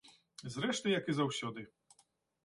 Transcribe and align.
Зрэшты 0.53 0.87
як 0.93 1.11
і 1.13 1.15
заўсёды. 1.19 1.65